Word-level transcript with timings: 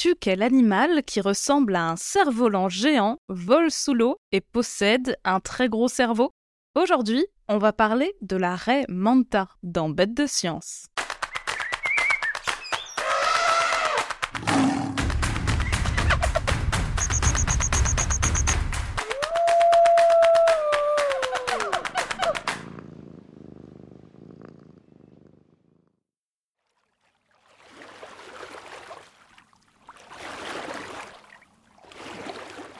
Sais-tu 0.00 0.14
quel 0.18 0.42
animal 0.42 1.02
qui 1.02 1.20
ressemble 1.20 1.76
à 1.76 1.90
un 1.90 1.96
cerf-volant 1.96 2.70
géant 2.70 3.18
vole 3.28 3.70
sous 3.70 3.92
l'eau 3.92 4.16
et 4.32 4.40
possède 4.40 5.18
un 5.24 5.40
très 5.40 5.68
gros 5.68 5.88
cerveau? 5.88 6.30
Aujourd'hui, 6.74 7.26
on 7.48 7.58
va 7.58 7.74
parler 7.74 8.14
de 8.22 8.36
la 8.36 8.56
raie 8.56 8.86
manta 8.88 9.48
dans 9.62 9.90
Bête 9.90 10.14
de 10.14 10.24
science. 10.24 10.86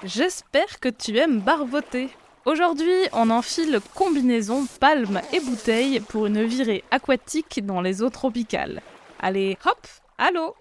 J'espère 0.03 0.81
que 0.81 0.89
tu 0.89 1.19
aimes 1.19 1.41
barboter. 1.41 2.09
Aujourd'hui, 2.47 2.95
on 3.13 3.29
enfile 3.29 3.81
combinaison 3.95 4.65
palme 4.81 5.21
et 5.31 5.41
bouteille 5.41 6.01
pour 6.01 6.25
une 6.25 6.43
virée 6.43 6.85
aquatique 6.91 7.65
dans 7.67 7.83
les 7.83 8.01
eaux 8.03 8.09
tropicales. 8.09 8.81
Allez, 9.19 9.59
hop, 9.67 9.87
allô 10.17 10.55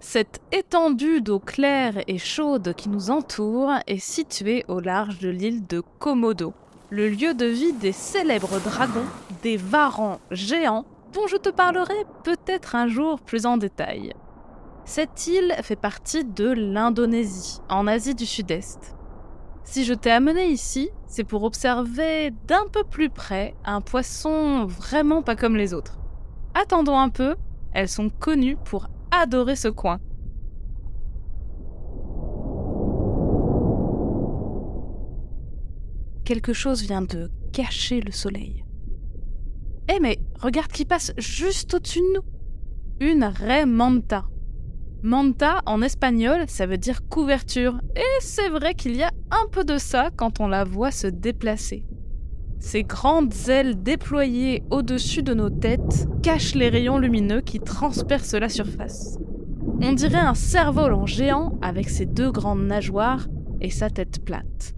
Cette 0.00 0.42
étendue 0.52 1.22
d'eau 1.22 1.38
claire 1.38 1.94
et 2.06 2.18
chaude 2.18 2.74
qui 2.76 2.90
nous 2.90 3.10
entoure 3.10 3.72
est 3.86 3.98
située 3.98 4.66
au 4.68 4.80
large 4.80 5.18
de 5.18 5.30
l'île 5.30 5.66
de 5.66 5.82
Komodo, 5.98 6.52
le 6.90 7.08
lieu 7.08 7.32
de 7.32 7.46
vie 7.46 7.72
des 7.72 7.92
célèbres 7.92 8.60
dragons, 8.60 9.06
des 9.42 9.56
varans 9.56 10.20
géants 10.30 10.84
dont 11.16 11.26
je 11.26 11.36
te 11.36 11.48
parlerai 11.48 12.04
peut-être 12.24 12.74
un 12.74 12.88
jour 12.88 13.20
plus 13.20 13.46
en 13.46 13.56
détail. 13.56 14.12
Cette 14.84 15.26
île 15.26 15.54
fait 15.62 15.74
partie 15.74 16.26
de 16.26 16.50
l'Indonésie, 16.50 17.60
en 17.70 17.86
Asie 17.86 18.14
du 18.14 18.26
Sud-Est. 18.26 18.94
Si 19.64 19.84
je 19.84 19.94
t'ai 19.94 20.10
amené 20.10 20.48
ici, 20.48 20.90
c'est 21.06 21.24
pour 21.24 21.42
observer 21.42 22.32
d'un 22.46 22.66
peu 22.70 22.84
plus 22.84 23.08
près 23.08 23.54
un 23.64 23.80
poisson 23.80 24.66
vraiment 24.66 25.22
pas 25.22 25.36
comme 25.36 25.56
les 25.56 25.72
autres. 25.72 25.98
Attendons 26.54 26.98
un 26.98 27.08
peu, 27.08 27.34
elles 27.72 27.88
sont 27.88 28.10
connues 28.10 28.58
pour 28.64 28.88
adorer 29.10 29.56
ce 29.56 29.68
coin. 29.68 29.98
Quelque 36.26 36.52
chose 36.52 36.82
vient 36.82 37.02
de 37.02 37.30
cacher 37.52 38.00
le 38.02 38.12
soleil. 38.12 38.65
Eh 39.88 40.00
mais 40.00 40.18
regarde 40.40 40.72
qui 40.72 40.84
passe 40.84 41.12
juste 41.16 41.74
au-dessus 41.74 42.00
de 42.00 42.14
nous. 42.16 42.24
Une 43.00 43.24
raie 43.24 43.66
manta. 43.66 44.24
Manta 45.02 45.62
en 45.66 45.82
espagnol, 45.82 46.44
ça 46.48 46.66
veut 46.66 46.78
dire 46.78 47.06
couverture. 47.08 47.80
Et 47.94 48.20
c'est 48.20 48.48
vrai 48.48 48.74
qu'il 48.74 48.96
y 48.96 49.02
a 49.02 49.10
un 49.30 49.46
peu 49.50 49.64
de 49.64 49.78
ça 49.78 50.10
quand 50.16 50.40
on 50.40 50.48
la 50.48 50.64
voit 50.64 50.90
se 50.90 51.06
déplacer. 51.06 51.84
Ses 52.58 52.82
grandes 52.82 53.34
ailes 53.48 53.82
déployées 53.82 54.62
au-dessus 54.70 55.22
de 55.22 55.34
nos 55.34 55.50
têtes 55.50 56.08
cachent 56.22 56.54
les 56.54 56.70
rayons 56.70 56.98
lumineux 56.98 57.42
qui 57.42 57.60
transpercent 57.60 58.34
la 58.34 58.48
surface. 58.48 59.18
On 59.82 59.92
dirait 59.92 60.18
un 60.18 60.34
cerf-volant 60.34 61.06
géant 61.06 61.58
avec 61.60 61.88
ses 61.88 62.06
deux 62.06 62.32
grandes 62.32 62.66
nageoires 62.66 63.28
et 63.60 63.70
sa 63.70 63.90
tête 63.90 64.24
plate. 64.24 64.75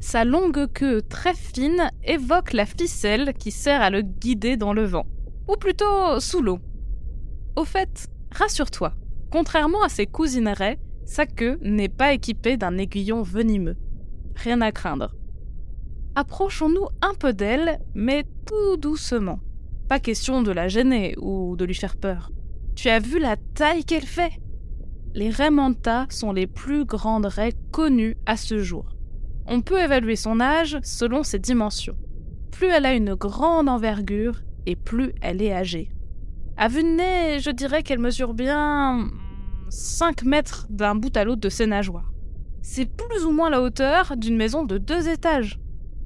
Sa 0.00 0.24
longue 0.24 0.66
queue 0.72 1.02
très 1.02 1.34
fine 1.34 1.90
évoque 2.04 2.52
la 2.52 2.66
ficelle 2.66 3.32
qui 3.38 3.50
sert 3.50 3.80
à 3.80 3.90
le 3.90 4.02
guider 4.02 4.56
dans 4.56 4.72
le 4.72 4.84
vent, 4.84 5.06
ou 5.48 5.56
plutôt 5.56 6.20
sous 6.20 6.42
l'eau. 6.42 6.58
Au 7.56 7.64
fait, 7.64 8.08
rassure-toi, 8.30 8.92
contrairement 9.30 9.82
à 9.82 9.88
ses 9.88 10.06
cousines 10.06 10.48
raies, 10.48 10.78
sa 11.04 11.24
queue 11.24 11.58
n'est 11.62 11.88
pas 11.88 12.12
équipée 12.12 12.56
d'un 12.56 12.76
aiguillon 12.78 13.22
venimeux. 13.22 13.76
Rien 14.34 14.60
à 14.60 14.72
craindre. 14.72 15.14
Approchons-nous 16.14 16.86
un 17.02 17.14
peu 17.14 17.32
d'elle, 17.32 17.78
mais 17.94 18.24
tout 18.46 18.76
doucement. 18.76 19.40
Pas 19.88 20.00
question 20.00 20.42
de 20.42 20.50
la 20.50 20.68
gêner 20.68 21.14
ou 21.18 21.56
de 21.56 21.64
lui 21.64 21.74
faire 21.74 21.96
peur. 21.96 22.30
Tu 22.74 22.88
as 22.88 22.98
vu 22.98 23.18
la 23.18 23.36
taille 23.54 23.84
qu'elle 23.84 24.06
fait? 24.06 24.32
Les 25.14 25.30
raies 25.30 25.50
manta 25.50 26.06
sont 26.10 26.32
les 26.32 26.46
plus 26.46 26.84
grandes 26.84 27.26
raies 27.26 27.54
connues 27.70 28.16
à 28.26 28.36
ce 28.36 28.58
jour. 28.58 28.95
On 29.48 29.60
peut 29.60 29.80
évaluer 29.80 30.16
son 30.16 30.40
âge 30.40 30.78
selon 30.82 31.22
ses 31.22 31.38
dimensions. 31.38 31.96
Plus 32.50 32.66
elle 32.66 32.86
a 32.86 32.94
une 32.94 33.14
grande 33.14 33.68
envergure 33.68 34.40
et 34.66 34.74
plus 34.74 35.12
elle 35.20 35.40
est 35.40 35.52
âgée. 35.52 35.88
À 36.56 36.68
vue 36.68 36.82
de 36.82 36.88
nez, 36.88 37.38
je 37.38 37.50
dirais 37.50 37.82
qu'elle 37.82 37.98
mesure 37.98 38.34
bien 38.34 39.08
5 39.68 40.24
mètres 40.24 40.66
d'un 40.68 40.94
bout 40.94 41.16
à 41.16 41.24
l'autre 41.24 41.42
de 41.42 41.48
ses 41.48 41.66
nageoires. 41.66 42.12
C'est 42.62 42.86
plus 42.86 43.24
ou 43.24 43.30
moins 43.30 43.50
la 43.50 43.62
hauteur 43.62 44.16
d'une 44.16 44.36
maison 44.36 44.64
de 44.64 44.78
deux 44.78 45.08
étages. 45.08 45.60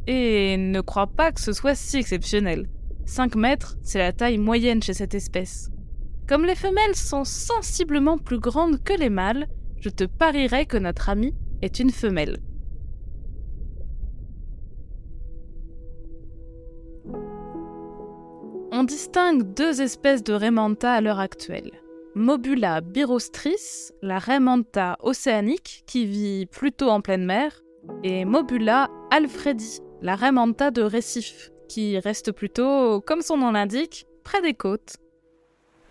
Et 0.06 0.56
ne 0.58 0.80
crois 0.80 1.06
pas 1.06 1.32
que 1.32 1.40
ce 1.40 1.52
soit 1.52 1.74
si 1.74 1.96
exceptionnel. 1.96 2.68
5 3.06 3.36
mètres, 3.36 3.76
c'est 3.82 3.98
la 3.98 4.12
taille 4.12 4.38
moyenne 4.38 4.82
chez 4.82 4.92
cette 4.92 5.14
espèce. 5.14 5.70
Comme 6.28 6.44
les 6.44 6.54
femelles 6.54 6.94
sont 6.94 7.24
sensiblement 7.24 8.18
plus 8.18 8.38
grandes 8.38 8.82
que 8.82 8.92
les 8.92 9.08
mâles, 9.08 9.48
je 9.80 9.88
te 9.88 10.04
parierais 10.04 10.66
que 10.66 10.76
notre 10.76 11.08
amie 11.08 11.34
est 11.62 11.80
une 11.80 11.90
femelle. 11.90 12.38
On 18.80 18.84
distingue 18.84 19.42
deux 19.42 19.82
espèces 19.82 20.24
de 20.24 20.32
Raimanta 20.32 20.90
à 20.90 21.02
l'heure 21.02 21.20
actuelle. 21.20 21.70
Mobula 22.14 22.80
birostris, 22.80 23.90
la 24.00 24.18
Raimanta 24.18 24.96
océanique 25.02 25.82
qui 25.86 26.06
vit 26.06 26.46
plutôt 26.46 26.88
en 26.88 27.02
pleine 27.02 27.26
mer, 27.26 27.60
et 28.04 28.24
Mobula 28.24 28.88
alfredi, 29.10 29.80
la 30.00 30.16
Raimanta 30.16 30.70
de 30.70 30.80
récif, 30.80 31.50
qui 31.68 31.98
reste 31.98 32.32
plutôt, 32.32 33.02
comme 33.02 33.20
son 33.20 33.36
nom 33.36 33.50
l'indique, 33.50 34.06
près 34.24 34.40
des 34.40 34.54
côtes. 34.54 34.96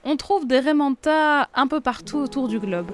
On 0.04 0.18
trouve 0.18 0.48
des 0.48 0.58
Raimanta 0.58 1.48
un 1.54 1.68
peu 1.68 1.82
partout 1.82 2.18
autour 2.18 2.48
du 2.48 2.58
globe, 2.58 2.90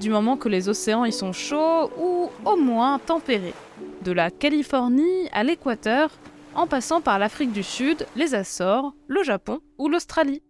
du 0.00 0.10
moment 0.10 0.36
que 0.36 0.48
les 0.48 0.68
océans 0.68 1.04
y 1.04 1.12
sont 1.12 1.32
chauds 1.32 1.88
ou 1.96 2.30
au 2.44 2.56
moins 2.56 2.98
tempérés. 2.98 3.54
De 4.02 4.10
la 4.10 4.32
Californie 4.32 5.28
à 5.30 5.44
l'équateur, 5.44 6.10
en 6.56 6.66
passant 6.66 7.00
par 7.00 7.18
l'Afrique 7.18 7.52
du 7.52 7.62
Sud, 7.62 8.06
les 8.16 8.34
Açores, 8.34 8.94
le 9.08 9.22
Japon 9.22 9.60
ou 9.78 9.88
l'Australie. 9.88 10.42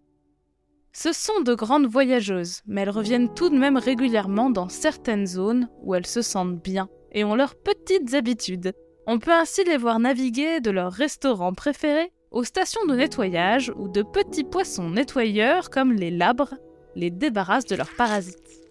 Ce 0.92 1.12
sont 1.12 1.40
de 1.40 1.54
grandes 1.54 1.86
voyageuses, 1.86 2.62
mais 2.66 2.82
elles 2.82 2.90
reviennent 2.90 3.34
tout 3.34 3.50
de 3.50 3.58
même 3.58 3.76
régulièrement 3.76 4.48
dans 4.48 4.68
certaines 4.68 5.26
zones 5.26 5.68
où 5.82 5.94
elles 5.94 6.06
se 6.06 6.22
sentent 6.22 6.62
bien 6.62 6.88
et 7.12 7.24
ont 7.24 7.34
leurs 7.34 7.56
petites 7.56 8.14
habitudes. 8.14 8.72
On 9.06 9.18
peut 9.18 9.32
ainsi 9.32 9.64
les 9.64 9.76
voir 9.76 9.98
naviguer 9.98 10.60
de 10.60 10.70
leurs 10.70 10.92
restaurants 10.92 11.52
préférés 11.52 12.12
aux 12.30 12.44
stations 12.44 12.84
de 12.86 12.94
nettoyage 12.94 13.72
où 13.76 13.88
de 13.88 14.02
petits 14.02 14.44
poissons 14.44 14.90
nettoyeurs 14.90 15.70
comme 15.70 15.92
les 15.92 16.10
labres 16.10 16.54
les 16.94 17.10
débarrassent 17.10 17.66
de 17.66 17.76
leurs 17.76 17.94
parasites. 17.94 18.62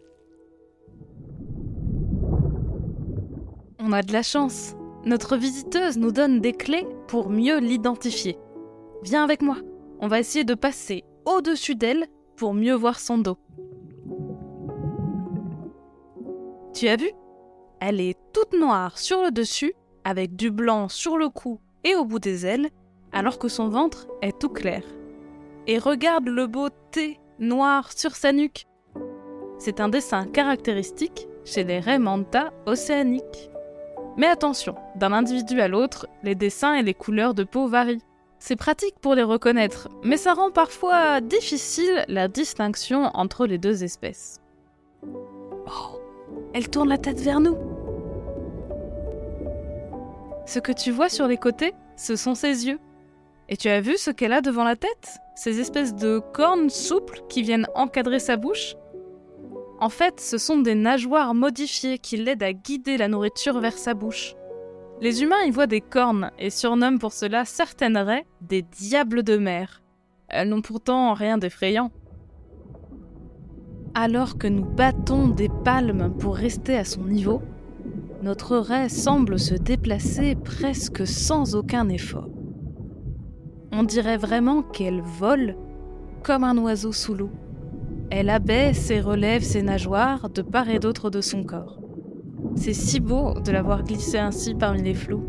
On 3.77 3.91
a 3.91 4.01
de 4.01 4.13
la 4.13 4.23
chance. 4.23 4.75
Notre 5.05 5.37
visiteuse 5.37 5.97
nous 5.97 6.11
donne 6.11 6.41
des 6.41 6.53
clés 6.53 6.87
pour 7.07 7.29
mieux 7.29 7.59
l'identifier. 7.59 8.39
Viens 9.03 9.23
avec 9.23 9.43
moi, 9.43 9.57
on 9.99 10.07
va 10.07 10.19
essayer 10.19 10.43
de 10.43 10.55
passer 10.55 11.03
au-dessus 11.25 11.75
d'elle 11.75 12.07
pour 12.35 12.55
mieux 12.55 12.73
voir 12.73 12.99
son 12.99 13.19
dos. 13.19 13.37
Tu 16.73 16.87
as 16.87 16.95
vu? 16.95 17.11
Elle 17.79 18.01
est 18.01 18.17
toute 18.33 18.53
noire 18.59 18.97
sur 18.97 19.21
le 19.21 19.31
dessus, 19.31 19.73
avec 20.03 20.35
du 20.35 20.49
blanc 20.49 20.89
sur 20.89 21.17
le 21.17 21.29
cou 21.29 21.59
et 21.83 21.95
au 21.95 22.03
bout 22.03 22.19
des 22.19 22.47
ailes, 22.47 22.69
alors 23.11 23.37
que 23.37 23.47
son 23.47 23.69
ventre 23.69 24.07
est 24.23 24.39
tout 24.39 24.49
clair. 24.49 24.83
Et 25.67 25.77
regarde 25.77 26.27
le 26.27 26.47
beau 26.47 26.69
T 26.91 27.19
noir 27.37 27.91
sur 27.93 28.15
sa 28.15 28.31
nuque. 28.31 28.65
C'est 29.59 29.79
un 29.79 29.89
dessin 29.89 30.25
caractéristique 30.25 31.27
chez 31.43 31.63
les 31.63 31.79
raies 31.79 31.99
océaniques. 32.65 33.51
Mais 34.17 34.27
attention, 34.27 34.75
d'un 34.95 35.11
individu 35.11 35.59
à 35.59 35.67
l'autre, 35.67 36.07
les 36.23 36.35
dessins 36.35 36.75
et 36.75 36.83
les 36.83 36.93
couleurs 36.93 37.33
de 37.33 37.43
peau 37.43 37.67
varient. 37.67 38.01
C'est 38.39 38.55
pratique 38.55 38.99
pour 39.01 39.15
les 39.15 39.23
reconnaître, 39.23 39.89
mais 40.03 40.17
ça 40.17 40.33
rend 40.33 40.51
parfois 40.51 41.19
difficile 41.21 42.05
la 42.07 42.27
distinction 42.27 43.09
entre 43.13 43.45
les 43.45 43.57
deux 43.57 43.83
espèces. 43.83 44.41
Oh, 45.03 45.99
elle 46.53 46.69
tourne 46.69 46.89
la 46.89 46.97
tête 46.97 47.19
vers 47.19 47.39
nous. 47.39 47.57
Ce 50.45 50.59
que 50.59 50.71
tu 50.71 50.91
vois 50.91 51.09
sur 51.09 51.27
les 51.27 51.37
côtés, 51.37 51.73
ce 51.95 52.15
sont 52.15 52.35
ses 52.35 52.67
yeux. 52.67 52.79
Et 53.49 53.57
tu 53.57 53.67
as 53.67 53.81
vu 53.81 53.97
ce 53.97 54.11
qu'elle 54.11 54.33
a 54.33 54.41
devant 54.41 54.63
la 54.63 54.75
tête? 54.75 55.17
Ces 55.35 55.59
espèces 55.59 55.95
de 55.95 56.19
cornes 56.33 56.69
souples 56.69 57.21
qui 57.29 57.41
viennent 57.41 57.67
encadrer 57.75 58.19
sa 58.19 58.37
bouche? 58.37 58.75
En 59.79 59.89
fait, 59.89 60.19
ce 60.19 60.37
sont 60.37 60.59
des 60.59 60.75
nageoires 60.75 61.33
modifiées 61.33 61.99
qui 61.99 62.17
l'aident 62.17 62.43
à 62.43 62.53
guider 62.53 62.97
la 62.97 63.07
nourriture 63.07 63.59
vers 63.59 63.77
sa 63.77 63.93
bouche. 63.93 64.35
Les 65.01 65.21
humains 65.21 65.41
y 65.45 65.51
voient 65.51 65.67
des 65.67 65.81
cornes 65.81 66.31
et 66.39 66.49
surnomment 66.49 66.99
pour 66.99 67.11
cela 67.11 67.43
certaines 67.43 67.97
raies 67.97 68.25
des 68.41 68.61
diables 68.61 69.23
de 69.23 69.37
mer. 69.37 69.81
Elles 70.29 70.47
n'ont 70.47 70.61
pourtant 70.61 71.13
rien 71.13 71.37
d'effrayant. 71.37 71.91
Alors 73.93 74.37
que 74.37 74.47
nous 74.47 74.65
battons 74.65 75.27
des 75.27 75.49
palmes 75.63 76.13
pour 76.17 76.35
rester 76.35 76.77
à 76.77 76.85
son 76.85 77.03
niveau, 77.03 77.41
notre 78.21 78.57
raie 78.57 78.89
semble 78.89 79.37
se 79.37 79.55
déplacer 79.55 80.35
presque 80.35 81.05
sans 81.05 81.55
aucun 81.55 81.89
effort. 81.89 82.29
On 83.71 83.83
dirait 83.83 84.17
vraiment 84.17 84.63
qu'elle 84.63 85.01
vole 85.01 85.57
comme 86.23 86.45
un 86.45 86.57
oiseau 86.57 86.93
sous 86.93 87.13
l'eau. 87.13 87.29
Elle 88.11 88.29
abaisse 88.29 88.89
et 88.91 89.01
relève 89.01 89.43
ses 89.43 89.61
nageoires 89.61 90.29
de 90.29 90.41
part 90.41 90.69
et 90.69 90.79
d'autre 90.79 91.09
de 91.09 91.21
son 91.21 91.43
corps. 91.43 91.79
C'est 92.55 92.73
si 92.73 92.99
beau 92.99 93.33
de 93.39 93.51
la 93.51 93.61
voir 93.61 93.83
glisser 93.83 94.19
ainsi 94.19 94.55
parmi 94.55 94.81
les 94.81 94.93
flots. 94.93 95.23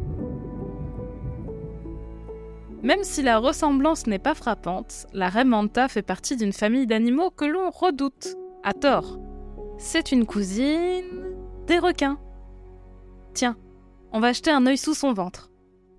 Même 2.83 3.03
si 3.03 3.23
la 3.23 3.39
ressemblance 3.39 4.07
n'est 4.07 4.21
pas 4.21 4.35
frappante, 4.35 5.07
la 5.13 5.29
raie 5.29 5.45
manta 5.45 5.89
fait 5.89 6.03
partie 6.03 6.37
d'une 6.37 6.53
famille 6.53 6.87
d'animaux 6.87 7.31
que 7.31 7.45
l'on 7.45 7.71
redoute, 7.71 8.37
à 8.63 8.75
tort. 8.75 9.19
C'est 9.79 10.13
une 10.13 10.27
cousine 10.27 11.35
des 11.67 11.79
requins. 11.79 12.19
Tiens, 13.35 13.57
on 14.13 14.21
va 14.21 14.33
jeter 14.33 14.51
un 14.51 14.67
œil 14.67 14.79
sous 14.79 14.95
son 14.95 15.13
ventre. 15.13 15.51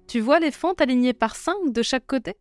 Tu 0.08 0.22
vois 0.22 0.40
les 0.40 0.52
fentes 0.52 0.80
alignées 0.80 1.14
par 1.14 1.36
cinq 1.36 1.74
de 1.74 1.82
chaque 1.82 2.08
côté? 2.08 2.38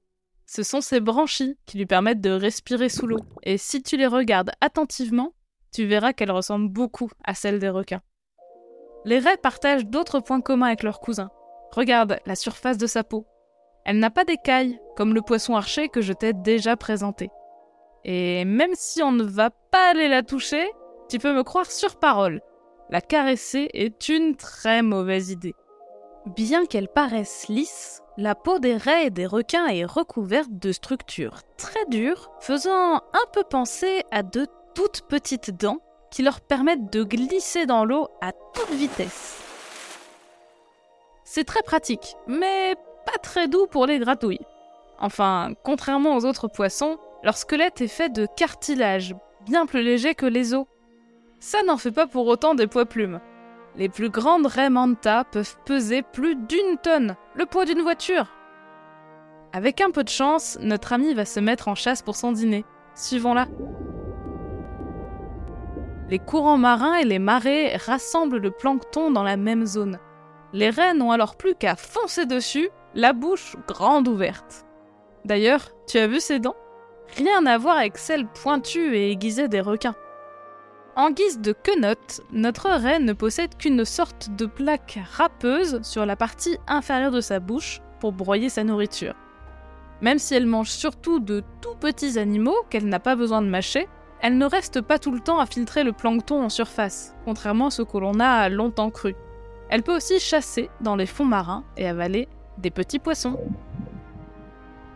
Ce 0.47 0.63
sont 0.63 0.81
ses 0.81 1.01
branchies 1.01 1.59
qui 1.67 1.77
lui 1.77 1.87
permettent 1.87 2.21
de 2.21 2.31
respirer 2.31 2.89
sous 2.89 3.07
l'eau. 3.07 3.19
Et 3.43 3.59
si 3.59 3.83
tu 3.83 3.97
les 3.97 4.07
regardes 4.07 4.53
attentivement, 4.61 5.33
tu 5.73 5.87
verras 5.87 6.13
qu'elles 6.13 6.31
ressemblent 6.31 6.69
beaucoup 6.69 7.11
à 7.25 7.35
celles 7.35 7.59
des 7.59 7.69
requins. 7.69 8.03
Les 9.05 9.19
raies 9.19 9.37
partagent 9.37 9.87
d'autres 9.87 10.21
points 10.21 10.41
communs 10.41 10.69
avec 10.69 10.83
leurs 10.83 11.01
cousins. 11.01 11.31
Regarde 11.73 12.19
la 12.27 12.37
surface 12.37 12.79
de 12.79 12.87
sa 12.87 13.05
peau. 13.05 13.27
Elle 13.85 13.99
n'a 13.99 14.11
pas 14.11 14.25
d'écailles, 14.25 14.81
comme 14.97 15.15
le 15.15 15.23
poisson 15.23 15.57
archer 15.57 15.89
que 15.89 16.01
je 16.01 16.13
t'ai 16.13 16.33
déjà 16.33 16.77
présenté. 16.77 17.31
Et 18.05 18.45
même 18.45 18.75
si 18.75 19.03
on 19.03 19.13
ne 19.13 19.25
va 19.25 19.51
pas 19.51 19.91
aller 19.91 20.09
la 20.09 20.23
toucher, 20.23 20.69
tu 21.09 21.19
peux 21.19 21.35
me 21.35 21.43
croire 21.43 21.71
sur 21.71 21.99
parole, 21.99 22.41
la 22.89 23.01
caresser 23.01 23.69
est 23.75 24.09
une 24.09 24.37
très 24.37 24.83
mauvaise 24.83 25.31
idée. 25.31 25.55
Bien 26.37 26.67
qu'elle 26.67 26.89
paraisse 26.89 27.49
lisse, 27.49 28.03
la 28.19 28.35
peau 28.35 28.59
des 28.59 28.77
raies 28.77 29.07
et 29.07 29.11
des 29.11 29.27
requins 29.27 29.67
est 29.67 29.85
recouverte 29.85 30.51
de 30.51 30.73
structures 30.73 31.43
très 31.57 31.85
dures, 31.87 32.31
faisant 32.41 32.97
un 32.97 33.27
peu 33.33 33.43
penser 33.45 34.03
à 34.11 34.23
de 34.23 34.47
toutes 34.75 35.03
petites 35.03 35.51
dents 35.51 35.81
qui 36.11 36.23
leur 36.23 36.41
permettent 36.41 36.91
de 36.93 37.03
glisser 37.05 37.67
dans 37.67 37.85
l'eau 37.85 38.09
à 38.21 38.33
toute 38.33 38.71
vitesse. 38.71 39.43
C'est 41.25 41.45
très 41.45 41.63
pratique, 41.63 42.17
mais 42.27 42.75
pas 43.05 43.19
très 43.23 43.49
doux 43.49 43.67
pour 43.67 43.87
les 43.87 43.99
gratouilles. 43.99 44.47
Enfin, 44.99 45.53
contrairement 45.63 46.17
aux 46.17 46.25
autres 46.25 46.49
poissons, 46.49 46.99
leur 47.23 47.37
squelette 47.37 47.81
est 47.81 47.89
fait 47.89 48.09
de 48.09 48.27
cartilage, 48.37 49.15
bien 49.45 49.67
plus 49.67 49.83
léger 49.83 50.15
que 50.15 50.27
les 50.27 50.55
os, 50.55 50.67
ça 51.39 51.63
n'en 51.63 51.77
fait 51.77 51.93
pas 51.93 52.07
pour 52.07 52.27
autant 52.27 52.55
des 52.55 52.67
poids 52.67 52.87
plumes. 52.87 53.21
Les 53.77 53.89
plus 53.91 54.09
grandes 54.09 54.47
raies 54.47 54.71
manta 54.71 55.25
peuvent 55.25 55.57
peser 55.67 56.03
plus 56.03 56.35
d'une 56.35 56.79
tonne, 56.83 57.17
le 57.35 57.45
poids 57.45 57.67
d'une 57.67 57.83
voiture. 57.83 58.27
Avec 59.53 59.81
un 59.81 59.91
peu 59.91 60.03
de 60.03 60.09
chance, 60.09 60.59
notre 60.63 60.95
ami 60.95 61.13
va 61.13 61.25
se 61.27 61.41
mettre 61.41 61.69
en 61.69 61.75
chasse 61.75 62.01
pour 62.01 62.17
son 62.17 62.33
dîner. 62.33 62.65
Suivons-la. 62.95 63.47
Les 66.09 66.19
courants 66.19 66.57
marins 66.57 66.95
et 66.95 67.05
les 67.05 67.19
marées 67.19 67.77
rassemblent 67.77 68.39
le 68.39 68.51
plancton 68.51 69.11
dans 69.11 69.25
la 69.25 69.37
même 69.37 69.67
zone. 69.67 69.99
Les 70.53 70.71
raies 70.71 70.95
n'ont 70.95 71.11
alors 71.11 71.37
plus 71.37 71.55
qu'à 71.55 71.77
foncer 71.77 72.25
dessus, 72.25 72.71
la 72.95 73.13
bouche 73.13 73.57
grande 73.67 74.09
ouverte. 74.09 74.65
D'ailleurs, 75.27 75.69
tu 75.87 75.99
as 75.99 76.07
vu 76.07 76.21
ses 76.21 76.39
dents? 76.39 76.57
Rien 77.17 77.45
à 77.45 77.59
voir 77.59 77.77
avec 77.77 77.99
celles 77.99 78.27
pointues 78.27 78.97
et 78.97 79.11
aiguisées 79.11 79.49
des 79.49 79.61
requins. 79.61 79.97
En 80.97 81.11
guise 81.11 81.43
de 81.43 81.53
quenotte, 81.53 82.23
notre 82.33 82.71
raie 82.71 82.99
ne 82.99 83.13
possède 83.13 83.55
qu'une 83.59 83.85
sorte 83.85 84.31
de 84.35 84.47
plaque 84.47 84.99
râpeuse 85.13 85.83
sur 85.83 86.07
la 86.07 86.17
partie 86.17 86.57
inférieure 86.67 87.11
de 87.11 87.21
sa 87.21 87.39
bouche 87.39 87.83
pour 88.01 88.13
broyer 88.13 88.49
sa 88.49 88.65
nourriture. 88.65 89.13
Même 90.01 90.19
si 90.19 90.35
elle 90.35 90.47
mange 90.47 90.71
surtout 90.71 91.21
de 91.21 91.45
tout 91.61 91.75
petits 91.79 92.19
animaux 92.19 92.57
qu'elle 92.71 92.89
n'a 92.89 92.99
pas 92.99 93.15
besoin 93.15 93.43
de 93.43 93.47
mâcher, 93.47 93.89
elle 94.23 94.39
ne 94.39 94.47
reste 94.47 94.81
pas 94.81 94.99
tout 94.99 95.11
le 95.11 95.21
temps 95.21 95.39
à 95.39 95.45
filtrer 95.45 95.85
le 95.85 95.93
plancton 95.93 96.43
en 96.43 96.49
surface, 96.49 97.15
contrairement 97.27 97.67
à 97.67 97.71
ce 97.71 97.83
que 97.83 97.99
l'on 97.99 98.19
a 98.19 98.49
longtemps 98.49 98.91
cru. 98.91 99.15
Elle 99.69 99.83
peut 99.83 99.97
aussi 99.97 100.19
chasser 100.19 100.71
dans 100.81 100.97
les 100.97 101.05
fonds 101.05 101.27
marins 101.27 101.65
et 101.77 101.87
avaler 101.87 102.27
des 102.57 102.71
petits 102.71 103.01
poissons. 103.01 103.39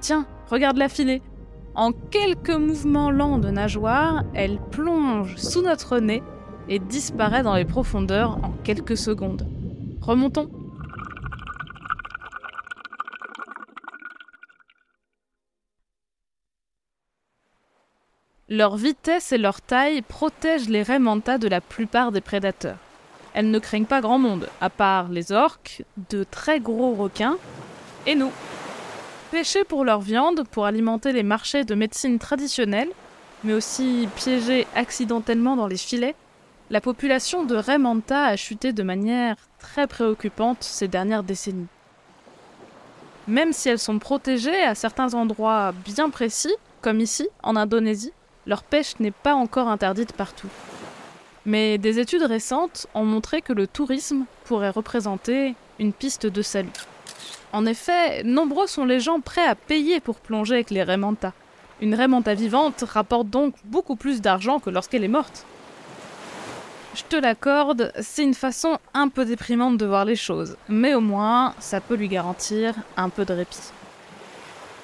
Tiens, 0.01 0.27
regarde 0.49 0.79
la 0.79 0.89
filée. 0.89 1.21
En 1.75 1.93
quelques 1.93 2.51
mouvements 2.51 3.11
lents 3.11 3.39
de 3.39 3.51
nageoire, 3.51 4.25
elle 4.35 4.59
plonge 4.71 5.37
sous 5.37 5.63
notre 5.63 5.99
nez 5.99 6.23
et 6.69 6.79
disparaît 6.79 7.43
dans 7.43 7.55
les 7.55 7.65
profondeurs 7.65 8.39
en 8.45 8.53
quelques 8.65 8.97
secondes. 8.97 9.47
Remontons. 10.01 10.51
Leur 18.49 18.77
vitesse 18.77 19.31
et 19.31 19.39
leur 19.39 19.61
taille 19.61 20.03
protègent 20.03 20.69
les 20.69 20.99
manta 20.99 21.39
de 21.39 21.47
la 21.47 21.61
plupart 21.61 22.11
des 22.11 22.21
prédateurs. 22.21 22.79
Elles 23.33 23.49
ne 23.49 23.59
craignent 23.61 23.85
pas 23.85 24.01
grand 24.01 24.19
monde, 24.19 24.49
à 24.61 24.71
part 24.71 25.09
les 25.09 25.31
orques, 25.31 25.85
de 26.11 26.25
très 26.25 26.59
gros 26.59 26.95
requins 26.95 27.39
et 28.07 28.17
nous. 28.17 28.33
Pêchés 29.31 29.63
pour 29.63 29.85
leur 29.85 30.01
viande, 30.01 30.45
pour 30.51 30.67
alimenter 30.67 31.13
les 31.13 31.23
marchés 31.23 31.65
de 31.65 31.77
médecine 31.77 32.19
traditionnelle, 32.19 32.89
mais 33.45 33.53
aussi 33.53 34.09
piégés 34.17 34.67
accidentellement 34.75 35.55
dans 35.55 35.69
les 35.69 35.77
filets, 35.77 36.17
la 36.69 36.81
population 36.81 37.45
de 37.45 37.55
raies 37.55 37.79
manta 37.79 38.25
a 38.25 38.37
chuté 38.37 38.73
de 38.73 38.83
manière 38.83 39.37
très 39.61 39.87
préoccupante 39.87 40.65
ces 40.65 40.89
dernières 40.89 41.23
décennies. 41.23 41.69
Même 43.29 43.53
si 43.53 43.69
elles 43.69 43.79
sont 43.79 44.01
protégées 44.01 44.65
à 44.65 44.75
certains 44.75 45.15
endroits 45.15 45.73
bien 45.85 46.11
précis, 46.11 46.55
comme 46.83 46.99
ici, 46.99 47.29
en 47.45 47.55
Indonésie, 47.55 48.13
leur 48.47 48.65
pêche 48.65 48.99
n'est 48.99 49.13
pas 49.13 49.35
encore 49.35 49.69
interdite 49.69 50.13
partout. 50.13 50.49
Mais 51.47 51.79
des 51.79 52.01
études 52.01 52.25
récentes 52.25 52.89
ont 52.95 53.05
montré 53.05 53.43
que 53.43 53.53
le 53.53 53.69
tourisme 53.69 54.25
pourrait 54.45 54.71
représenter 54.71 55.55
une 55.79 55.93
piste 55.93 56.27
de 56.27 56.43
salut. 56.43 56.71
En 57.53 57.67
effet, 57.67 58.23
nombreux 58.23 58.67
sont 58.67 58.85
les 58.85 59.01
gens 59.01 59.21
prêts 59.21 59.47
à 59.47 59.55
payer 59.55 60.01
pour 60.01 60.17
plonger 60.21 60.55
avec 60.55 60.71
les 60.71 60.85
manta. 60.97 61.33
Une 61.81 61.97
manta 62.07 62.35
vivante 62.35 62.85
rapporte 62.87 63.29
donc 63.29 63.55
beaucoup 63.65 63.97
plus 63.97 64.21
d'argent 64.21 64.61
que 64.61 64.71
lorsqu'elle 64.71 65.05
est 65.05 65.09
morte. 65.09 65.47
Je 66.95 67.03
te 67.05 67.17
l'accorde, 67.17 67.93
c'est 68.01 68.25
une 68.25 68.35
façon 68.35 68.79
un 68.95 69.09
peu 69.09 69.25
déprimante 69.25 69.79
de 69.79 69.87
voir 69.87 70.05
les 70.05 70.17
choses, 70.17 70.57
mais 70.69 70.95
au 70.95 71.01
moins, 71.01 71.55
ça 71.61 71.81
peut 71.81 71.95
lui 71.95 72.09
garantir 72.09 72.75
un 72.97 73.09
peu 73.09 73.25
de 73.25 73.33
répit. 73.33 73.73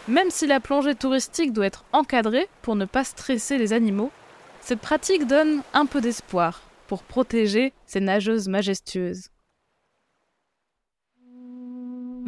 Même 0.09 0.31
si 0.31 0.47
la 0.47 0.61
plongée 0.61 0.95
touristique 0.95 1.53
doit 1.53 1.67
être 1.67 1.85
encadrée 1.93 2.49
pour 2.63 2.77
ne 2.77 2.85
pas 2.85 3.03
stresser 3.03 3.59
les 3.59 3.73
animaux, 3.73 4.13
cette 4.61 4.81
pratique 4.81 5.27
donne 5.27 5.63
un 5.75 5.85
peu 5.87 6.01
d'espoir 6.01 6.63
pour 6.87 7.03
protéger 7.03 7.73
ces 7.87 8.01
nageuses 8.01 8.49
majestueuses. 8.49 9.31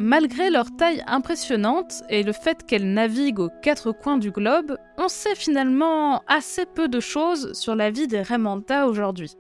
Malgré 0.01 0.49
leur 0.49 0.71
taille 0.77 1.03
impressionnante 1.09 2.05
et 2.09 2.23
le 2.23 2.31
fait 2.31 2.65
qu'elles 2.65 2.93
naviguent 2.93 3.41
aux 3.41 3.51
quatre 3.63 3.91
coins 3.91 4.17
du 4.17 4.31
globe, 4.31 4.77
on 4.97 5.09
sait 5.09 5.35
finalement 5.35 6.23
assez 6.29 6.67
peu 6.67 6.87
de 6.87 7.01
choses 7.01 7.53
sur 7.55 7.75
la 7.75 7.91
vie 7.91 8.07
des 8.07 8.23
Remanta 8.23 8.87
aujourd'hui. 8.87 9.33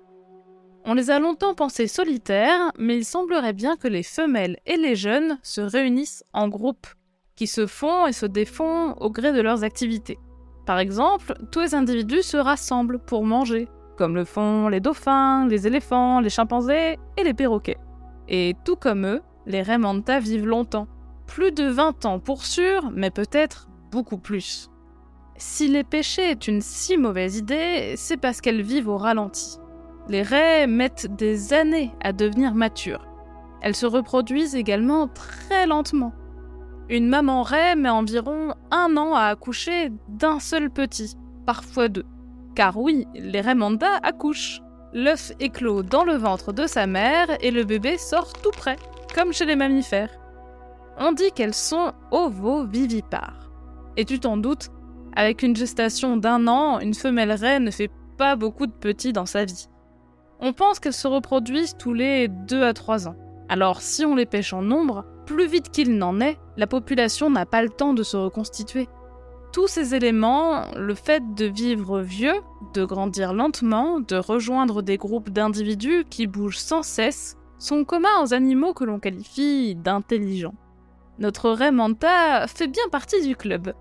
On 0.84 0.94
les 0.94 1.12
a 1.12 1.20
longtemps 1.20 1.54
pensés 1.54 1.86
solitaires, 1.86 2.72
mais 2.76 2.96
il 2.96 3.04
semblerait 3.04 3.52
bien 3.52 3.76
que 3.76 3.86
les 3.86 4.02
femelles 4.02 4.56
et 4.66 4.76
les 4.76 4.96
jeunes 4.96 5.38
se 5.44 5.60
réunissent 5.60 6.24
en 6.32 6.48
groupe, 6.48 6.88
qui 7.36 7.46
se 7.46 7.68
font 7.68 8.08
et 8.08 8.12
se 8.12 8.26
défont 8.26 8.94
au 8.94 9.10
gré 9.10 9.30
de 9.30 9.40
leurs 9.40 9.62
activités. 9.62 10.18
Par 10.66 10.80
exemple, 10.80 11.34
tous 11.52 11.60
les 11.60 11.74
individus 11.76 12.24
se 12.24 12.36
rassemblent 12.36 12.98
pour 12.98 13.22
manger, 13.24 13.68
comme 13.96 14.16
le 14.16 14.24
font 14.24 14.66
les 14.66 14.80
dauphins, 14.80 15.46
les 15.46 15.68
éléphants, 15.68 16.18
les 16.18 16.30
chimpanzés 16.30 16.98
et 17.16 17.22
les 17.22 17.34
perroquets. 17.34 17.78
Et 18.26 18.54
tout 18.64 18.76
comme 18.76 19.06
eux, 19.06 19.22
les 19.48 19.62
Raymanta 19.62 20.20
vivent 20.20 20.46
longtemps. 20.46 20.86
Plus 21.26 21.52
de 21.52 21.64
20 21.64 22.04
ans 22.04 22.20
pour 22.20 22.44
sûr, 22.44 22.90
mais 22.94 23.10
peut-être 23.10 23.68
beaucoup 23.90 24.18
plus. 24.18 24.70
Si 25.36 25.68
les 25.68 25.84
péchés 25.84 26.30
est 26.30 26.48
une 26.48 26.60
si 26.60 26.96
mauvaise 26.96 27.38
idée, 27.38 27.94
c'est 27.96 28.16
parce 28.16 28.40
qu'elles 28.40 28.62
vivent 28.62 28.88
au 28.88 28.98
ralenti. 28.98 29.58
Les 30.08 30.22
raies 30.22 30.66
mettent 30.66 31.14
des 31.16 31.52
années 31.52 31.92
à 32.02 32.12
devenir 32.12 32.54
matures. 32.54 33.06
Elles 33.60 33.76
se 33.76 33.86
reproduisent 33.86 34.54
également 34.54 35.08
très 35.08 35.66
lentement. 35.66 36.12
Une 36.88 37.08
maman 37.08 37.42
raie 37.42 37.76
met 37.76 37.90
environ 37.90 38.54
un 38.70 38.96
an 38.96 39.14
à 39.14 39.24
accoucher 39.24 39.90
d'un 40.08 40.40
seul 40.40 40.70
petit, 40.70 41.16
parfois 41.46 41.88
deux. 41.88 42.06
Car 42.54 42.78
oui, 42.78 43.06
les 43.14 43.40
Raymanda 43.40 43.98
accouchent. 44.02 44.60
L'œuf 44.94 45.32
éclot 45.38 45.82
dans 45.82 46.04
le 46.04 46.14
ventre 46.14 46.52
de 46.52 46.66
sa 46.66 46.86
mère 46.86 47.28
et 47.42 47.50
le 47.50 47.64
bébé 47.64 47.98
sort 47.98 48.32
tout 48.32 48.50
près 48.50 48.76
comme 49.18 49.32
chez 49.32 49.46
les 49.46 49.56
mammifères. 49.56 50.16
On 50.96 51.10
dit 51.10 51.32
qu'elles 51.32 51.54
sont 51.54 51.92
ovovivipares. 52.12 53.50
Et 53.96 54.04
tu 54.04 54.20
t'en 54.20 54.36
doutes, 54.36 54.68
avec 55.16 55.42
une 55.42 55.56
gestation 55.56 56.16
d'un 56.16 56.46
an, 56.46 56.78
une 56.78 56.94
femelle 56.94 57.32
raie 57.32 57.58
ne 57.58 57.72
fait 57.72 57.90
pas 58.16 58.36
beaucoup 58.36 58.68
de 58.68 58.72
petits 58.72 59.12
dans 59.12 59.26
sa 59.26 59.44
vie. 59.44 59.66
On 60.38 60.52
pense 60.52 60.78
qu'elles 60.78 60.92
se 60.92 61.08
reproduisent 61.08 61.76
tous 61.76 61.94
les 61.94 62.28
2 62.28 62.62
à 62.62 62.72
3 62.72 63.08
ans. 63.08 63.16
Alors 63.48 63.80
si 63.80 64.04
on 64.04 64.14
les 64.14 64.24
pêche 64.24 64.52
en 64.52 64.62
nombre, 64.62 65.04
plus 65.26 65.48
vite 65.48 65.70
qu'il 65.70 65.98
n'en 65.98 66.20
est, 66.20 66.38
la 66.56 66.68
population 66.68 67.28
n'a 67.28 67.44
pas 67.44 67.62
le 67.62 67.70
temps 67.70 67.94
de 67.94 68.04
se 68.04 68.16
reconstituer. 68.16 68.86
Tous 69.52 69.66
ces 69.66 69.96
éléments, 69.96 70.66
le 70.76 70.94
fait 70.94 71.34
de 71.34 71.46
vivre 71.46 72.02
vieux, 72.02 72.40
de 72.72 72.84
grandir 72.84 73.32
lentement, 73.32 73.98
de 73.98 74.14
rejoindre 74.14 74.80
des 74.80 74.96
groupes 74.96 75.30
d'individus 75.30 76.04
qui 76.08 76.28
bougent 76.28 76.58
sans 76.58 76.84
cesse, 76.84 77.37
sont 77.58 77.84
communs 77.84 78.22
aux 78.22 78.34
animaux 78.34 78.72
que 78.72 78.84
l'on 78.84 78.98
qualifie 78.98 79.74
d'intelligents. 79.74 80.54
Notre 81.18 81.50
raie 81.50 81.72
manta 81.72 82.46
fait 82.46 82.68
bien 82.68 82.88
partie 82.90 83.26
du 83.26 83.36
club. 83.36 83.72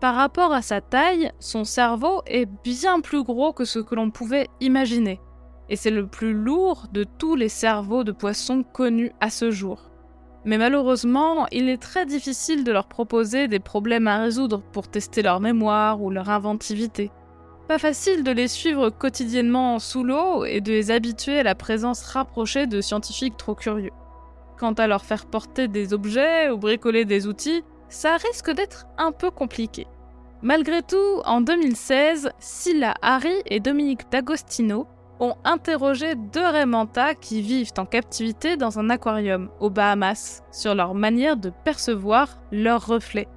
Par 0.00 0.14
rapport 0.14 0.52
à 0.52 0.62
sa 0.62 0.80
taille, 0.80 1.30
son 1.38 1.64
cerveau 1.64 2.22
est 2.26 2.46
bien 2.64 3.00
plus 3.00 3.22
gros 3.22 3.52
que 3.52 3.66
ce 3.66 3.78
que 3.78 3.94
l'on 3.94 4.10
pouvait 4.10 4.48
imaginer, 4.60 5.20
et 5.68 5.76
c'est 5.76 5.90
le 5.90 6.06
plus 6.06 6.32
lourd 6.32 6.86
de 6.90 7.04
tous 7.04 7.36
les 7.36 7.50
cerveaux 7.50 8.02
de 8.02 8.12
poissons 8.12 8.62
connus 8.62 9.12
à 9.20 9.28
ce 9.28 9.50
jour. 9.50 9.90
Mais 10.46 10.56
malheureusement, 10.56 11.46
il 11.52 11.68
est 11.68 11.80
très 11.80 12.06
difficile 12.06 12.64
de 12.64 12.72
leur 12.72 12.88
proposer 12.88 13.46
des 13.46 13.60
problèmes 13.60 14.08
à 14.08 14.18
résoudre 14.18 14.62
pour 14.72 14.88
tester 14.88 15.20
leur 15.20 15.40
mémoire 15.40 16.02
ou 16.02 16.10
leur 16.10 16.30
inventivité. 16.30 17.10
Facile 17.78 18.24
de 18.24 18.32
les 18.32 18.48
suivre 18.48 18.90
quotidiennement 18.90 19.78
sous 19.78 20.02
l'eau 20.02 20.44
et 20.44 20.60
de 20.60 20.72
les 20.72 20.90
habituer 20.90 21.38
à 21.38 21.42
la 21.44 21.54
présence 21.54 22.02
rapprochée 22.02 22.66
de 22.66 22.80
scientifiques 22.80 23.36
trop 23.36 23.54
curieux. 23.54 23.92
Quant 24.58 24.72
à 24.72 24.88
leur 24.88 25.04
faire 25.04 25.24
porter 25.24 25.68
des 25.68 25.94
objets 25.94 26.50
ou 26.50 26.58
bricoler 26.58 27.04
des 27.04 27.28
outils, 27.28 27.62
ça 27.88 28.16
risque 28.16 28.50
d'être 28.50 28.86
un 28.98 29.12
peu 29.12 29.30
compliqué. 29.30 29.86
Malgré 30.42 30.82
tout, 30.82 31.22
en 31.24 31.40
2016, 31.40 32.30
Silla 32.40 32.94
Harry 33.02 33.34
et 33.46 33.60
Dominique 33.60 34.10
D'Agostino 34.10 34.86
ont 35.20 35.36
interrogé 35.44 36.14
deux 36.16 36.66
manta 36.66 37.14
qui 37.14 37.40
vivent 37.40 37.72
en 37.78 37.86
captivité 37.86 38.56
dans 38.56 38.78
un 38.78 38.90
aquarium 38.90 39.48
aux 39.60 39.70
Bahamas 39.70 40.42
sur 40.50 40.74
leur 40.74 40.94
manière 40.94 41.36
de 41.36 41.52
percevoir 41.64 42.38
leurs 42.50 42.86
reflets. 42.86 43.28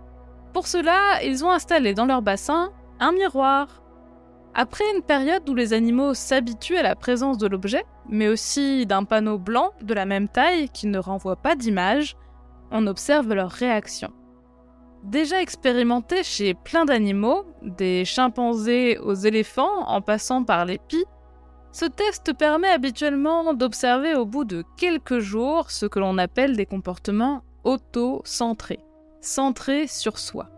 Pour 0.53 0.65
cela, 0.67 1.23
ils 1.23 1.45
ont 1.45 1.51
installé 1.51 1.93
dans 1.93 2.05
leur 2.05 2.21
bassin 2.21 2.71
un 2.99 3.11
miroir. 3.11 3.82
Après 4.55 4.83
une 4.95 5.01
période 5.01 5.49
où 5.49 5.55
les 5.55 5.73
animaux 5.73 6.13
s'habituent 6.13 6.77
à 6.77 6.83
la 6.83 6.95
présence 6.95 7.39
de 7.39 7.47
l'objet, 7.47 7.85
mais 8.07 8.27
aussi 8.27 8.85
d'un 8.85 9.03
panneau 9.03 9.39
blanc 9.39 9.71
de 9.81 9.95
la 9.95 10.05
même 10.05 10.27
taille 10.27 10.69
qui 10.69 10.85
ne 10.85 10.99
renvoie 10.99 11.37
pas 11.37 11.55
d'image, 11.55 12.15
on 12.69 12.85
observe 12.85 13.33
leur 13.33 13.49
réaction. 13.49 14.11
Déjà 15.03 15.41
expérimenté 15.41 16.23
chez 16.23 16.53
plein 16.53 16.85
d'animaux, 16.85 17.45
des 17.63 18.05
chimpanzés 18.05 18.99
aux 18.99 19.15
éléphants 19.15 19.87
en 19.87 20.01
passant 20.01 20.43
par 20.43 20.65
les 20.65 20.77
pies, 20.77 21.05
ce 21.71 21.85
test 21.85 22.33
permet 22.37 22.69
habituellement 22.69 23.55
d'observer 23.55 24.13
au 24.13 24.25
bout 24.25 24.45
de 24.45 24.63
quelques 24.77 25.17
jours 25.17 25.71
ce 25.71 25.87
que 25.87 25.99
l'on 25.99 26.19
appelle 26.19 26.55
des 26.55 26.67
comportements 26.67 27.41
auto-centrés, 27.63 28.85
centrés 29.19 29.87
sur 29.87 30.19
soi. 30.19 30.49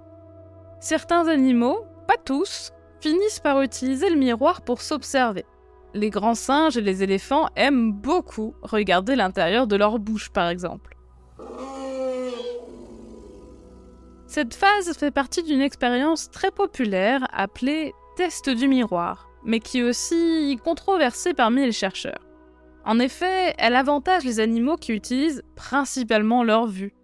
Certains 0.81 1.27
animaux, 1.29 1.85
pas 2.07 2.17
tous, 2.17 2.73
finissent 3.05 3.39
par 3.39 3.61
utiliser 3.61 4.09
le 4.09 4.15
miroir 4.15 4.63
pour 4.63 4.81
s'observer. 4.81 5.45
Les 5.93 6.09
grands 6.09 6.33
singes 6.33 6.75
et 6.75 6.81
les 6.81 7.03
éléphants 7.03 7.47
aiment 7.55 7.93
beaucoup 7.93 8.55
regarder 8.63 9.15
l'intérieur 9.15 9.67
de 9.67 9.75
leur 9.75 9.99
bouche, 9.99 10.31
par 10.31 10.49
exemple. 10.49 10.97
Cette 14.25 14.55
phase 14.55 14.97
fait 14.97 15.11
partie 15.11 15.43
d'une 15.43 15.61
expérience 15.61 16.31
très 16.31 16.49
populaire 16.49 17.27
appelée 17.31 17.93
test 18.17 18.49
du 18.49 18.67
miroir, 18.67 19.29
mais 19.43 19.59
qui 19.59 19.79
est 19.79 19.83
aussi 19.83 20.57
controversée 20.63 21.35
parmi 21.35 21.63
les 21.63 21.71
chercheurs. 21.71 22.25
En 22.85 22.97
effet, 22.97 23.53
elle 23.59 23.75
avantage 23.75 24.23
les 24.23 24.39
animaux 24.39 24.77
qui 24.77 24.93
utilisent 24.93 25.43
principalement 25.55 26.43
leur 26.43 26.65
vue. 26.65 26.95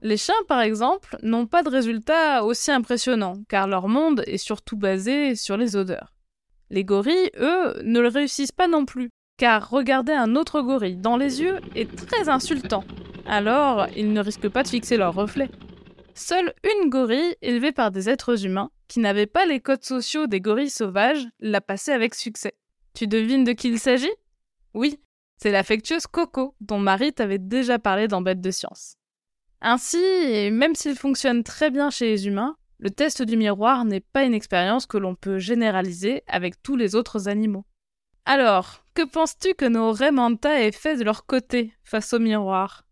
Les 0.00 0.16
chiens, 0.16 0.34
par 0.46 0.60
exemple, 0.60 1.16
n'ont 1.22 1.46
pas 1.46 1.62
de 1.62 1.70
résultats 1.70 2.44
aussi 2.44 2.70
impressionnants, 2.70 3.42
car 3.48 3.66
leur 3.66 3.88
monde 3.88 4.22
est 4.26 4.38
surtout 4.38 4.76
basé 4.76 5.34
sur 5.34 5.56
les 5.56 5.74
odeurs. 5.74 6.14
Les 6.70 6.84
gorilles, 6.84 7.30
eux, 7.40 7.82
ne 7.82 7.98
le 7.98 8.08
réussissent 8.08 8.52
pas 8.52 8.68
non 8.68 8.84
plus, 8.84 9.10
car 9.38 9.70
regarder 9.70 10.12
un 10.12 10.36
autre 10.36 10.60
gorille 10.60 10.96
dans 10.96 11.16
les 11.16 11.40
yeux 11.40 11.58
est 11.74 11.94
très 11.96 12.28
insultant. 12.28 12.84
Alors, 13.26 13.86
ils 13.96 14.12
ne 14.12 14.20
risquent 14.20 14.48
pas 14.48 14.62
de 14.62 14.68
fixer 14.68 14.96
leur 14.96 15.14
reflet. 15.14 15.50
Seule 16.14 16.52
une 16.64 16.90
gorille, 16.90 17.36
élevée 17.42 17.72
par 17.72 17.90
des 17.90 18.08
êtres 18.08 18.44
humains, 18.44 18.70
qui 18.86 19.00
n'avait 19.00 19.26
pas 19.26 19.46
les 19.46 19.60
codes 19.60 19.84
sociaux 19.84 20.26
des 20.26 20.40
gorilles 20.40 20.70
sauvages, 20.70 21.26
l'a 21.40 21.60
passé 21.60 21.92
avec 21.92 22.14
succès. 22.14 22.54
Tu 22.94 23.06
devines 23.06 23.44
de 23.44 23.52
qui 23.52 23.68
il 23.68 23.78
s'agit? 23.78 24.10
Oui, 24.74 24.98
c'est 25.36 25.50
l'affectueuse 25.50 26.06
Coco, 26.06 26.54
dont 26.60 26.78
Marie 26.78 27.12
t'avait 27.12 27.38
déjà 27.38 27.78
parlé 27.78 28.08
dans 28.08 28.22
Bête 28.22 28.40
de 28.40 28.50
science. 28.50 28.96
Ainsi, 29.60 30.50
même 30.52 30.74
s'il 30.74 30.94
fonctionne 30.94 31.42
très 31.42 31.70
bien 31.70 31.90
chez 31.90 32.06
les 32.06 32.28
humains, 32.28 32.56
le 32.78 32.90
test 32.90 33.22
du 33.22 33.36
miroir 33.36 33.84
n'est 33.84 34.00
pas 34.00 34.22
une 34.22 34.34
expérience 34.34 34.86
que 34.86 34.98
l'on 34.98 35.16
peut 35.16 35.38
généraliser 35.38 36.22
avec 36.28 36.62
tous 36.62 36.76
les 36.76 36.94
autres 36.94 37.28
animaux. 37.28 37.64
Alors, 38.24 38.84
que 38.94 39.02
penses-tu 39.02 39.54
que 39.54 39.64
nos 39.64 39.90
Raymanta 39.90 40.60
aient 40.60 40.70
fait 40.70 40.96
de 40.96 41.02
leur 41.02 41.26
côté 41.26 41.72
face 41.82 42.12
au 42.12 42.20
miroir? 42.20 42.84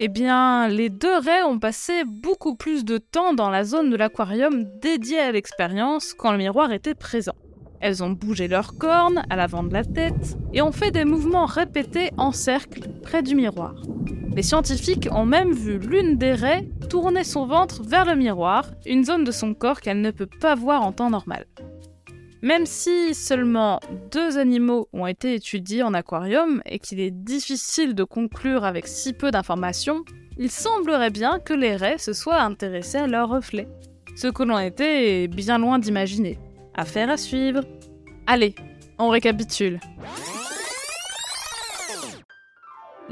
Eh 0.00 0.08
bien, 0.08 0.66
les 0.68 0.88
deux 0.88 1.18
raies 1.18 1.42
ont 1.42 1.58
passé 1.58 2.04
beaucoup 2.04 2.56
plus 2.56 2.84
de 2.84 2.98
temps 2.98 3.34
dans 3.34 3.50
la 3.50 3.64
zone 3.64 3.90
de 3.90 3.96
l'aquarium 3.96 4.64
dédiée 4.80 5.20
à 5.20 5.32
l'expérience 5.32 6.14
quand 6.14 6.32
le 6.32 6.38
miroir 6.38 6.72
était 6.72 6.94
présent. 6.94 7.36
Elles 7.80 8.02
ont 8.02 8.10
bougé 8.10 8.48
leurs 8.48 8.78
cornes 8.78 9.24
à 9.28 9.36
l'avant 9.36 9.62
de 9.62 9.72
la 9.72 9.84
tête 9.84 10.38
et 10.52 10.62
ont 10.62 10.72
fait 10.72 10.90
des 10.90 11.04
mouvements 11.04 11.46
répétés 11.46 12.10
en 12.16 12.32
cercle 12.32 12.88
près 13.02 13.22
du 13.22 13.34
miroir. 13.34 13.74
Les 14.34 14.42
scientifiques 14.42 15.08
ont 15.12 15.26
même 15.26 15.52
vu 15.52 15.78
l'une 15.78 16.16
des 16.16 16.32
raies 16.32 16.66
tourner 16.88 17.22
son 17.22 17.46
ventre 17.46 17.82
vers 17.82 18.06
le 18.06 18.14
miroir, 18.14 18.70
une 18.86 19.04
zone 19.04 19.24
de 19.24 19.30
son 19.30 19.52
corps 19.52 19.82
qu'elle 19.82 20.00
ne 20.00 20.10
peut 20.10 20.28
pas 20.40 20.54
voir 20.54 20.82
en 20.82 20.92
temps 20.92 21.10
normal. 21.10 21.46
Même 22.40 22.64
si 22.64 23.14
seulement 23.14 23.78
deux 24.10 24.38
animaux 24.38 24.88
ont 24.94 25.06
été 25.06 25.34
étudiés 25.34 25.82
en 25.82 25.92
aquarium 25.92 26.62
et 26.64 26.78
qu'il 26.78 26.98
est 26.98 27.10
difficile 27.10 27.94
de 27.94 28.04
conclure 28.04 28.64
avec 28.64 28.88
si 28.88 29.12
peu 29.12 29.30
d'informations, 29.30 30.02
il 30.38 30.50
semblerait 30.50 31.10
bien 31.10 31.38
que 31.38 31.52
les 31.52 31.76
raies 31.76 31.98
se 31.98 32.14
soient 32.14 32.40
intéressés 32.40 32.98
à 32.98 33.06
leurs 33.06 33.28
reflets. 33.28 33.68
Ce 34.16 34.28
que 34.28 34.42
l'on 34.42 34.58
était 34.58 35.28
bien 35.28 35.58
loin 35.58 35.78
d'imaginer. 35.78 36.38
Affaire 36.74 37.10
à 37.10 37.18
suivre. 37.18 37.60
Allez, 38.26 38.54
on 38.98 39.10
récapitule. 39.10 39.78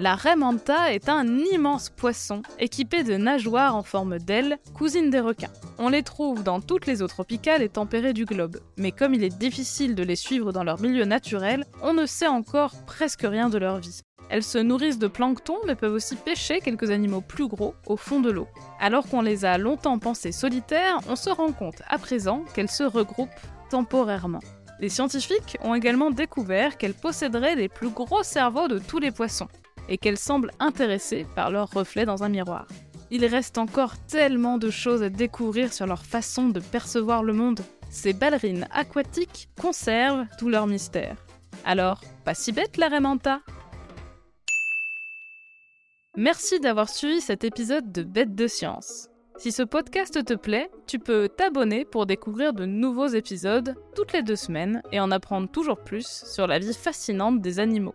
La 0.01 0.15
raie 0.15 0.35
manta 0.35 0.95
est 0.95 1.11
un 1.11 1.29
immense 1.53 1.91
poisson 1.91 2.41
équipé 2.59 3.03
de 3.03 3.19
nageoires 3.19 3.77
en 3.77 3.83
forme 3.83 4.19
d'ailes, 4.19 4.59
cousine 4.73 5.11
des 5.11 5.21
requins. 5.21 5.53
On 5.77 5.91
les 5.91 6.03
trouve 6.03 6.43
dans 6.43 6.63
toutes 6.63 6.87
les 6.87 7.03
eaux 7.03 7.07
tropicales 7.07 7.61
et 7.61 7.69
tempérées 7.69 8.15
du 8.15 8.25
globe, 8.25 8.61
mais 8.79 8.93
comme 8.93 9.13
il 9.13 9.23
est 9.23 9.39
difficile 9.39 9.95
de 9.95 10.03
les 10.03 10.17
suivre 10.17 10.53
dans 10.53 10.65
leur 10.65 10.81
milieu 10.81 11.05
naturel, 11.05 11.67
on 11.83 11.93
ne 11.93 12.07
sait 12.07 12.27
encore 12.27 12.73
presque 12.87 13.27
rien 13.29 13.51
de 13.51 13.59
leur 13.59 13.77
vie. 13.77 14.01
Elles 14.31 14.43
se 14.43 14.57
nourrissent 14.57 14.99
de 14.99 15.07
plancton 15.07 15.59
mais 15.67 15.75
peuvent 15.75 15.93
aussi 15.93 16.17
pêcher 16.17 16.61
quelques 16.61 16.91
animaux 16.91 17.21
plus 17.21 17.47
gros 17.47 17.75
au 17.87 17.99
fond 17.99 18.21
de 18.21 18.31
l'eau. 18.31 18.49
Alors 18.81 19.07
qu'on 19.07 19.21
les 19.21 19.45
a 19.45 19.59
longtemps 19.59 19.99
pensées 19.99 20.33
solitaires, 20.33 21.01
on 21.11 21.17
se 21.17 21.29
rend 21.29 21.53
compte 21.53 21.83
à 21.91 21.99
présent 21.99 22.47
qu'elles 22.55 22.71
se 22.71 22.85
regroupent 22.85 23.29
temporairement. 23.69 24.41
Les 24.79 24.89
scientifiques 24.89 25.59
ont 25.61 25.75
également 25.75 26.11
découvert 26.11 26.79
qu'elles 26.79 26.95
posséderaient 26.95 27.55
les 27.55 27.69
plus 27.69 27.91
gros 27.91 28.23
cerveaux 28.23 28.67
de 28.67 28.79
tous 28.79 28.99
les 28.99 29.11
poissons 29.11 29.49
et 29.91 29.99
qu'elles 29.99 30.17
semblent 30.17 30.53
intéressées 30.61 31.27
par 31.35 31.51
leur 31.51 31.71
reflet 31.71 32.07
dans 32.07 32.23
un 32.23 32.31
miroir. 32.31 32.67
Il 33.11 33.27
reste 33.27 33.59
encore 33.59 33.99
tellement 34.07 34.57
de 34.57 34.71
choses 34.71 35.03
à 35.03 35.11
découvrir 35.11 35.73
sur 35.73 35.87
leur 35.87 36.05
façon 36.05 36.49
de 36.49 36.61
percevoir 36.61 37.25
le 37.25 37.33
monde. 37.33 37.61
Ces 37.91 38.13
ballerines 38.13 38.69
aquatiques 38.71 39.49
conservent 39.61 40.27
tout 40.39 40.49
leur 40.49 40.69
mystère. 40.69 41.17
Alors, 41.65 42.01
pas 42.25 42.35
si 42.35 42.53
bête 42.53 42.77
la 42.77 42.89
Remanta 42.89 43.41
Merci 46.17 46.61
d'avoir 46.61 46.89
suivi 46.89 47.21
cet 47.21 47.45
épisode 47.45 47.93
de 47.93 48.03
Bête 48.03 48.35
de 48.35 48.47
Science. 48.47 49.11
Si 49.39 49.53
ce 49.53 49.63
podcast 49.63 50.25
te 50.25 50.35
plaît, 50.35 50.71
tu 50.87 50.99
peux 50.99 51.29
t'abonner 51.29 51.85
pour 51.85 52.05
découvrir 52.05 52.53
de 52.53 52.67
nouveaux 52.67 53.07
épisodes 53.07 53.75
toutes 53.97 54.13
les 54.13 54.23
deux 54.23 54.37
semaines 54.37 54.83
et 54.93 55.01
en 55.01 55.11
apprendre 55.11 55.49
toujours 55.49 55.79
plus 55.83 56.07
sur 56.07 56.47
la 56.47 56.59
vie 56.59 56.75
fascinante 56.75 57.41
des 57.41 57.59
animaux. 57.59 57.95